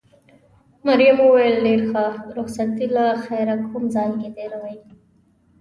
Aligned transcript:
مريم 0.85 1.17
وویل: 1.21 1.55
ډېر 1.65 1.81
ښه، 1.89 2.05
رخصتي 2.37 2.87
له 2.95 3.05
خیره 3.25 3.55
کوم 3.69 3.83
ځای 3.95 4.09
کې 4.19 4.29
تېروې؟ 4.35 4.75